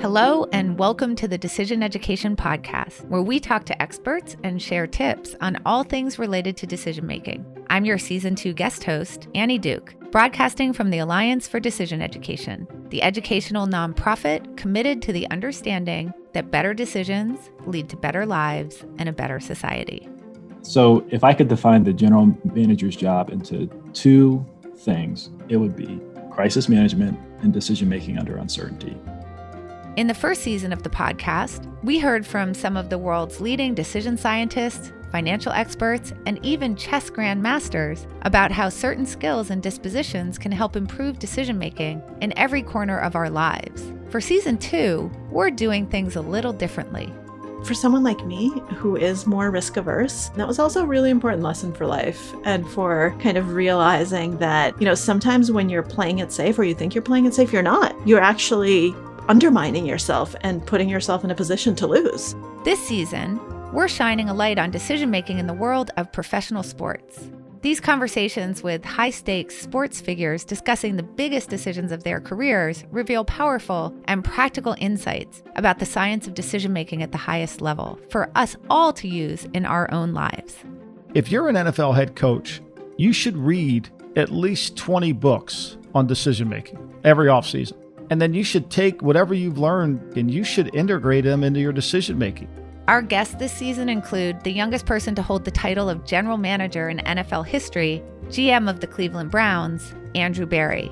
Hello, 0.00 0.46
and 0.50 0.78
welcome 0.78 1.14
to 1.16 1.28
the 1.28 1.36
Decision 1.36 1.82
Education 1.82 2.34
Podcast, 2.34 3.06
where 3.08 3.20
we 3.20 3.38
talk 3.38 3.66
to 3.66 3.82
experts 3.82 4.34
and 4.42 4.60
share 4.60 4.86
tips 4.86 5.36
on 5.42 5.58
all 5.66 5.84
things 5.84 6.18
related 6.18 6.56
to 6.56 6.66
decision 6.66 7.06
making. 7.06 7.44
I'm 7.68 7.84
your 7.84 7.98
season 7.98 8.34
two 8.34 8.54
guest 8.54 8.82
host, 8.82 9.28
Annie 9.34 9.58
Duke, 9.58 9.94
broadcasting 10.10 10.72
from 10.72 10.88
the 10.88 11.00
Alliance 11.00 11.46
for 11.46 11.60
Decision 11.60 12.00
Education, 12.00 12.66
the 12.88 13.02
educational 13.02 13.66
nonprofit 13.66 14.56
committed 14.56 15.02
to 15.02 15.12
the 15.12 15.28
understanding 15.30 16.14
that 16.32 16.50
better 16.50 16.72
decisions 16.72 17.50
lead 17.66 17.90
to 17.90 17.96
better 17.98 18.24
lives 18.24 18.82
and 18.96 19.06
a 19.06 19.12
better 19.12 19.38
society. 19.38 20.08
So, 20.62 21.04
if 21.10 21.24
I 21.24 21.34
could 21.34 21.48
define 21.48 21.84
the 21.84 21.92
general 21.92 22.34
manager's 22.44 22.96
job 22.96 23.28
into 23.28 23.66
two 23.92 24.46
things, 24.78 25.28
it 25.50 25.58
would 25.58 25.76
be 25.76 26.00
crisis 26.30 26.70
management 26.70 27.18
and 27.42 27.52
decision 27.52 27.90
making 27.90 28.18
under 28.18 28.38
uncertainty. 28.38 28.96
In 29.96 30.06
the 30.06 30.14
first 30.14 30.42
season 30.42 30.72
of 30.72 30.84
the 30.84 30.88
podcast, 30.88 31.66
we 31.82 31.98
heard 31.98 32.24
from 32.24 32.54
some 32.54 32.76
of 32.76 32.88
the 32.88 32.96
world's 32.96 33.40
leading 33.40 33.74
decision 33.74 34.16
scientists, 34.16 34.92
financial 35.10 35.50
experts, 35.50 36.12
and 36.26 36.38
even 36.46 36.76
chess 36.76 37.10
grandmasters 37.10 38.06
about 38.22 38.52
how 38.52 38.68
certain 38.68 39.04
skills 39.04 39.50
and 39.50 39.60
dispositions 39.60 40.38
can 40.38 40.52
help 40.52 40.76
improve 40.76 41.18
decision 41.18 41.58
making 41.58 42.00
in 42.20 42.32
every 42.38 42.62
corner 42.62 43.00
of 43.00 43.16
our 43.16 43.28
lives. 43.28 43.92
For 44.10 44.20
season 44.20 44.58
two, 44.58 45.10
we're 45.28 45.50
doing 45.50 45.88
things 45.88 46.14
a 46.14 46.20
little 46.20 46.52
differently. 46.52 47.12
For 47.64 47.74
someone 47.74 48.02
like 48.02 48.24
me 48.24 48.48
who 48.76 48.96
is 48.96 49.26
more 49.26 49.50
risk 49.50 49.76
averse, 49.76 50.30
that 50.30 50.48
was 50.48 50.58
also 50.58 50.82
a 50.82 50.86
really 50.86 51.10
important 51.10 51.42
lesson 51.42 51.74
for 51.74 51.86
life 51.86 52.32
and 52.44 52.66
for 52.66 53.14
kind 53.20 53.36
of 53.36 53.52
realizing 53.52 54.38
that, 54.38 54.80
you 54.80 54.86
know, 54.86 54.94
sometimes 54.94 55.52
when 55.52 55.68
you're 55.68 55.82
playing 55.82 56.20
it 56.20 56.32
safe 56.32 56.58
or 56.58 56.64
you 56.64 56.74
think 56.74 56.94
you're 56.94 57.02
playing 57.02 57.26
it 57.26 57.34
safe, 57.34 57.52
you're 57.52 57.60
not. 57.60 57.94
You're 58.06 58.22
actually 58.22 58.94
undermining 59.30 59.86
yourself 59.86 60.34
and 60.40 60.66
putting 60.66 60.88
yourself 60.88 61.22
in 61.22 61.30
a 61.30 61.34
position 61.36 61.72
to 61.76 61.86
lose. 61.86 62.34
This 62.64 62.84
season, 62.84 63.40
we're 63.72 63.86
shining 63.86 64.28
a 64.28 64.34
light 64.34 64.58
on 64.58 64.72
decision 64.72 65.08
making 65.08 65.38
in 65.38 65.46
the 65.46 65.54
world 65.54 65.92
of 65.96 66.10
professional 66.10 66.64
sports. 66.64 67.30
These 67.60 67.78
conversations 67.78 68.64
with 68.64 68.84
high 68.84 69.10
stakes 69.10 69.56
sports 69.56 70.00
figures 70.00 70.42
discussing 70.42 70.96
the 70.96 71.04
biggest 71.04 71.48
decisions 71.48 71.92
of 71.92 72.02
their 72.02 72.20
careers 72.20 72.82
reveal 72.90 73.24
powerful 73.24 73.94
and 74.06 74.24
practical 74.24 74.74
insights 74.78 75.44
about 75.54 75.78
the 75.78 75.86
science 75.86 76.26
of 76.26 76.34
decision 76.34 76.72
making 76.72 77.00
at 77.04 77.12
the 77.12 77.18
highest 77.18 77.60
level 77.60 78.00
for 78.10 78.32
us 78.34 78.56
all 78.68 78.92
to 78.94 79.06
use 79.06 79.46
in 79.54 79.64
our 79.64 79.88
own 79.92 80.12
lives. 80.12 80.56
If 81.14 81.30
you're 81.30 81.48
an 81.48 81.54
NFL 81.54 81.94
head 81.94 82.16
coach, 82.16 82.60
you 82.96 83.12
should 83.12 83.36
read 83.36 83.90
at 84.16 84.32
least 84.32 84.76
20 84.76 85.12
books 85.12 85.76
on 85.94 86.08
decision 86.08 86.48
making 86.48 87.00
every 87.04 87.28
offseason. 87.28 87.79
And 88.10 88.20
then 88.20 88.34
you 88.34 88.44
should 88.44 88.70
take 88.70 89.02
whatever 89.02 89.32
you've 89.32 89.58
learned 89.58 90.16
and 90.16 90.30
you 90.30 90.44
should 90.44 90.74
integrate 90.74 91.24
them 91.24 91.44
into 91.44 91.60
your 91.60 91.72
decision 91.72 92.18
making. 92.18 92.48
Our 92.88 93.02
guests 93.02 93.36
this 93.36 93.52
season 93.52 93.88
include 93.88 94.42
the 94.42 94.50
youngest 94.50 94.84
person 94.84 95.14
to 95.14 95.22
hold 95.22 95.44
the 95.44 95.52
title 95.52 95.88
of 95.88 96.04
general 96.04 96.36
manager 96.36 96.88
in 96.88 96.98
NFL 96.98 97.46
history, 97.46 98.02
GM 98.26 98.68
of 98.68 98.80
the 98.80 98.88
Cleveland 98.88 99.30
Browns, 99.30 99.94
Andrew 100.16 100.44
Berry, 100.44 100.90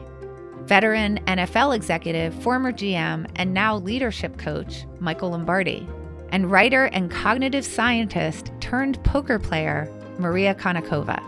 veteran 0.62 1.18
NFL 1.26 1.74
executive, 1.74 2.32
former 2.40 2.72
GM, 2.72 3.28
and 3.34 3.52
now 3.52 3.78
leadership 3.78 4.38
coach, 4.38 4.84
Michael 5.00 5.30
Lombardi, 5.30 5.88
and 6.30 6.50
writer 6.50 6.84
and 6.84 7.10
cognitive 7.10 7.64
scientist 7.64 8.52
turned 8.60 9.02
poker 9.02 9.40
player, 9.40 9.90
Maria 10.18 10.54
Konnikova. 10.54 11.20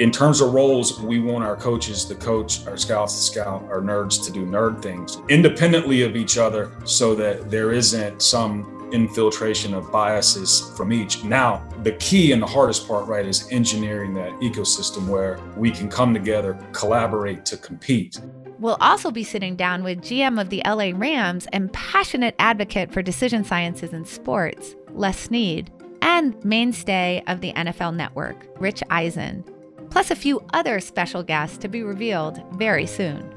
In 0.00 0.10
terms 0.10 0.40
of 0.40 0.54
roles, 0.54 0.98
we 0.98 1.20
want 1.20 1.44
our 1.44 1.54
coaches 1.54 2.06
to 2.06 2.14
coach, 2.14 2.66
our 2.66 2.78
scouts 2.78 3.16
to 3.16 3.20
scout, 3.20 3.64
our 3.64 3.82
nerds 3.82 4.24
to 4.24 4.32
do 4.32 4.46
nerd 4.46 4.80
things 4.80 5.18
independently 5.28 6.00
of 6.04 6.16
each 6.16 6.38
other 6.38 6.72
so 6.86 7.14
that 7.16 7.50
there 7.50 7.70
isn't 7.72 8.22
some 8.22 8.88
infiltration 8.94 9.74
of 9.74 9.92
biases 9.92 10.72
from 10.74 10.90
each. 10.90 11.22
Now, 11.22 11.62
the 11.82 11.92
key 11.92 12.32
and 12.32 12.40
the 12.40 12.46
hardest 12.46 12.88
part, 12.88 13.08
right, 13.08 13.26
is 13.26 13.46
engineering 13.52 14.14
that 14.14 14.30
ecosystem 14.40 15.06
where 15.06 15.38
we 15.54 15.70
can 15.70 15.90
come 15.90 16.14
together, 16.14 16.58
collaborate 16.72 17.44
to 17.44 17.58
compete. 17.58 18.18
We'll 18.58 18.78
also 18.80 19.10
be 19.10 19.22
sitting 19.22 19.54
down 19.54 19.84
with 19.84 20.00
GM 20.00 20.40
of 20.40 20.48
the 20.48 20.62
LA 20.64 20.92
Rams 20.98 21.46
and 21.52 21.70
passionate 21.74 22.34
advocate 22.38 22.90
for 22.90 23.02
decision 23.02 23.44
sciences 23.44 23.92
in 23.92 24.06
sports, 24.06 24.74
Les 24.94 25.18
Snead, 25.18 25.70
and 26.00 26.42
mainstay 26.42 27.22
of 27.26 27.42
the 27.42 27.52
NFL 27.52 27.94
Network, 27.94 28.46
Rich 28.58 28.82
Eisen, 28.88 29.44
plus 29.90 30.10
a 30.10 30.16
few 30.16 30.42
other 30.52 30.80
special 30.80 31.22
guests 31.22 31.58
to 31.58 31.68
be 31.68 31.82
revealed 31.82 32.42
very 32.52 32.86
soon. 32.86 33.28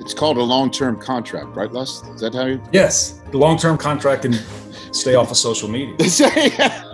It's 0.00 0.14
called 0.14 0.36
a 0.36 0.42
long-term 0.42 1.00
contract, 1.00 1.56
right, 1.56 1.72
Les? 1.72 2.02
Is 2.08 2.20
that 2.20 2.34
how 2.34 2.46
you? 2.46 2.62
Yes, 2.72 3.20
the 3.30 3.38
long-term 3.38 3.78
contract 3.78 4.24
and 4.24 4.34
stay 4.92 5.14
off 5.14 5.30
of 5.30 5.36
social 5.36 5.68
media. 5.68 5.96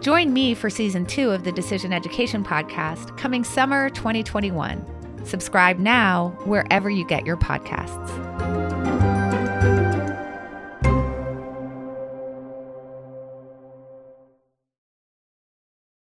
Join 0.00 0.32
me 0.32 0.54
for 0.54 0.70
season 0.70 1.04
two 1.06 1.30
of 1.30 1.44
the 1.44 1.52
Decision 1.52 1.92
Education 1.92 2.44
Podcast 2.44 3.16
coming 3.18 3.44
summer 3.44 3.90
2021. 3.90 5.26
Subscribe 5.26 5.78
now 5.78 6.30
wherever 6.44 6.88
you 6.88 7.04
get 7.04 7.26
your 7.26 7.36
podcasts. 7.36 8.67